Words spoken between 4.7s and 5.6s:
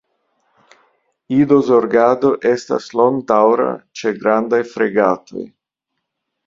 fregatoj.